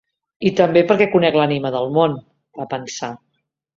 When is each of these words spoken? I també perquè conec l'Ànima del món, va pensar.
I 0.49 0.51
també 0.59 0.81
perquè 0.91 1.07
conec 1.11 1.37
l'Ànima 1.39 1.73
del 1.77 1.93
món, 1.99 2.17
va 2.61 2.67
pensar. 2.73 3.11